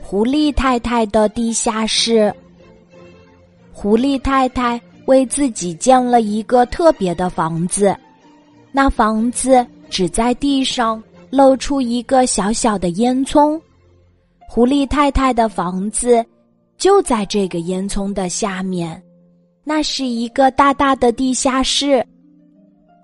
[0.00, 2.32] 狐狸太太的地下室。
[3.72, 7.96] 狐狸太太为自己建了一个特别的房子，
[8.72, 13.60] 那房子只在地上露出一个小小的烟囱。
[14.48, 16.24] 狐狸太太的房子
[16.76, 19.00] 就在这个烟囱的下面，
[19.62, 22.04] 那是一个大大的地下室。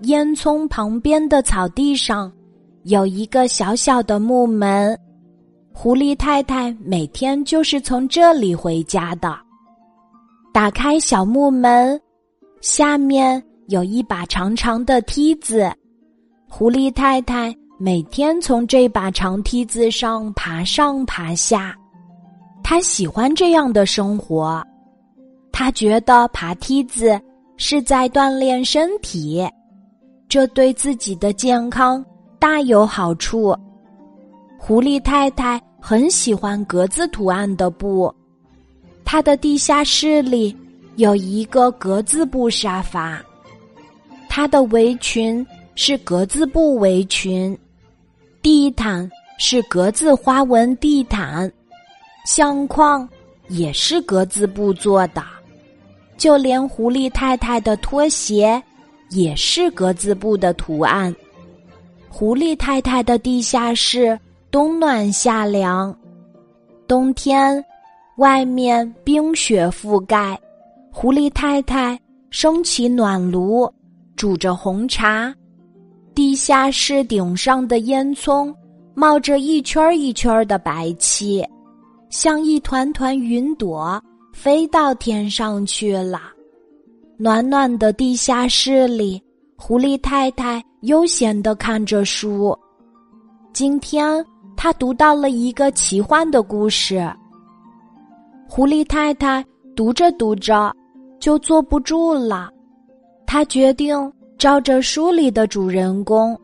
[0.00, 2.32] 烟囱旁边的草地上
[2.82, 4.98] 有一个小小的木门，
[5.76, 9.36] 狐狸太太每天就是从这里回家的。
[10.52, 12.00] 打开小木门，
[12.60, 15.70] 下面有一把长长的梯子。
[16.48, 21.76] 狐狸太太每天从这把长梯子上爬上爬下，
[22.62, 24.64] 她喜欢这样的生活。
[25.52, 27.20] 她觉得爬梯子
[27.56, 29.46] 是在锻炼身体，
[30.28, 32.02] 这对自己的健康
[32.38, 33.54] 大有好处。
[34.58, 38.12] 狐狸太太很喜欢格子图案的布。
[39.04, 40.56] 她的地下室里
[40.96, 43.22] 有一个格子布沙发，
[44.28, 47.56] 她的围裙是格子布围裙，
[48.40, 51.52] 地毯是格子花纹地毯，
[52.24, 53.06] 相框
[53.48, 55.22] 也是格子布做的，
[56.16, 58.60] 就连狐狸太太的拖鞋
[59.10, 61.14] 也是格子布的图案。
[62.08, 64.18] 狐狸太太的地下室
[64.54, 65.92] 冬暖夏凉，
[66.86, 67.60] 冬天。
[68.18, 70.40] 外面冰雪覆盖，
[70.92, 73.68] 狐狸太太升起暖炉，
[74.14, 75.34] 煮着红茶。
[76.14, 78.54] 地下室顶上的烟囱
[78.94, 81.44] 冒着一圈一圈的白气，
[82.08, 84.00] 像一团团云朵
[84.32, 86.20] 飞到天上去了。
[87.16, 89.20] 暖暖的地下室里，
[89.56, 92.56] 狐狸太太悠闲地看着书。
[93.52, 94.24] 今天，
[94.64, 97.06] 他读到了一个奇幻的故事。
[98.48, 99.44] 狐狸太太
[99.76, 100.74] 读着读着，
[101.20, 102.48] 就坐不住了。
[103.26, 106.34] 她决定照着书里的主人公，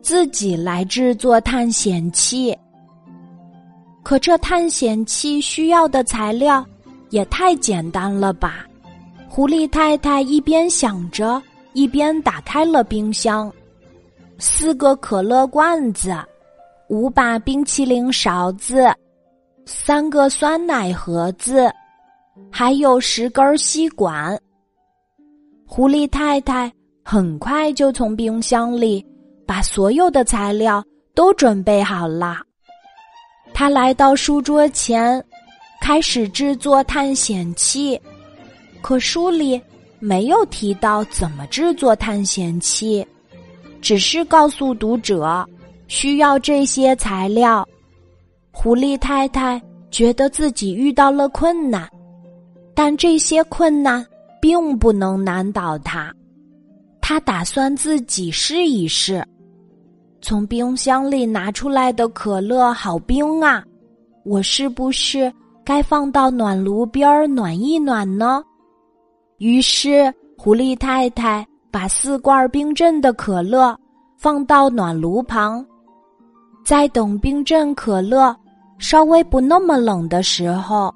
[0.00, 2.56] 自己来制作探险器。
[4.02, 6.64] 可这探险器需要的材料
[7.10, 8.64] 也太简单了吧？
[9.28, 11.42] 狐狸太太一边想着，
[11.74, 13.52] 一边打开了冰箱。
[14.38, 16.16] 四个可乐罐子，
[16.88, 18.86] 五把冰淇淋勺子。
[19.66, 21.70] 三个酸奶盒子，
[22.50, 24.38] 还有十根吸管。
[25.66, 26.72] 狐狸太太
[27.04, 29.06] 很快就从冰箱里
[29.46, 30.82] 把所有的材料
[31.14, 32.38] 都准备好了。
[33.52, 35.22] 他来到书桌前，
[35.82, 38.00] 开始制作探险器。
[38.80, 39.60] 可书里
[39.98, 43.06] 没有提到怎么制作探险器，
[43.82, 45.46] 只是告诉读者
[45.88, 47.66] 需要这些材料。
[48.52, 49.60] 狐狸太太
[49.90, 51.88] 觉得自己遇到了困难，
[52.74, 54.06] 但这些困难
[54.40, 56.14] 并不能难倒他。
[57.00, 59.26] 他打算自己试一试。
[60.20, 63.64] 从冰箱里拿出来的可乐好冰啊！
[64.24, 65.32] 我是不是
[65.64, 68.42] 该放到暖炉边儿暖一暖呢？
[69.38, 73.74] 于是，狐狸太太把四罐冰镇的可乐
[74.18, 75.64] 放到暖炉旁，
[76.68, 78.36] 在等冰镇可乐。
[78.76, 80.94] 稍微不那么冷的时候，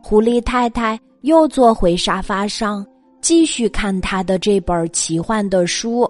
[0.00, 2.86] 狐狸太太又坐回沙发上，
[3.20, 6.08] 继续看她的这本奇幻的书。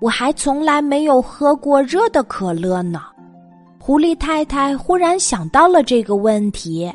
[0.00, 3.04] 我还从来没有喝过热的可乐呢。
[3.78, 6.92] 狐狸太太忽然想到了这个问题，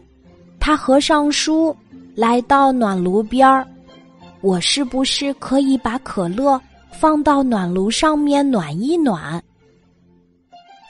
[0.59, 1.75] 她合上书，
[2.13, 3.65] 来到暖炉边儿。
[4.41, 6.61] 我是不是可以把可乐
[6.91, 9.42] 放到暖炉上面暖一暖？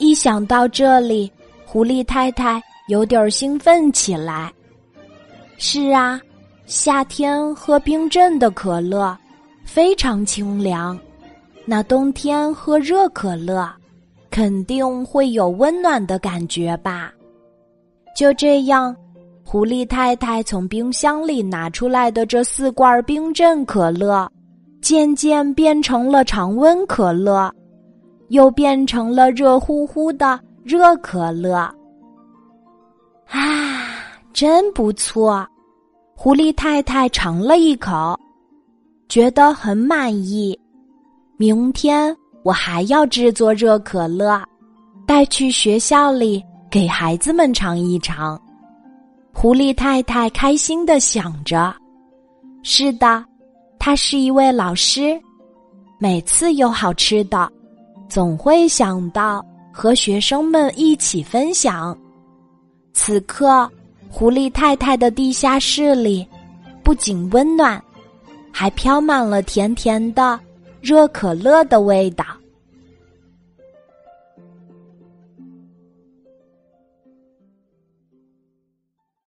[0.03, 1.31] 一想到这里。
[1.65, 4.51] 狐狸太太有点兴奋起来。
[5.57, 6.19] 是啊，
[6.65, 9.17] 夏天喝冰镇的可乐
[9.63, 10.99] 非常清凉，
[11.65, 13.67] 那冬天喝热可乐
[14.29, 17.09] 肯定会有温暖的感觉吧？
[18.13, 18.93] 就这样，
[19.45, 24.29] 狐狸太太从冰箱里拿出来的这四罐冰镇可乐，
[24.81, 27.49] 渐渐变成了常温可乐，
[28.29, 30.39] 又变成了热乎乎的。
[30.63, 31.55] 热可乐，
[33.27, 33.83] 啊，
[34.31, 35.45] 真不错！
[36.15, 38.17] 狐狸太太尝了一口，
[39.09, 40.57] 觉得很满意。
[41.35, 44.41] 明天我还要制作热可乐，
[45.05, 46.41] 带去学校里
[46.71, 48.41] 给孩子们尝一尝。
[49.33, 51.75] 狐狸太太开心的想着
[52.63, 53.21] ：“是的，
[53.77, 55.19] 她是一位老师，
[55.99, 57.51] 每次有好吃的，
[58.13, 59.43] 总会想到。”
[59.75, 61.97] 和学生们一起分享。
[62.93, 63.67] 此刻，
[64.07, 66.23] 狐狸太太的地下室里
[66.83, 67.83] 不仅温暖，
[68.51, 70.39] 还飘满了甜甜的
[70.79, 72.23] 热可乐的味道。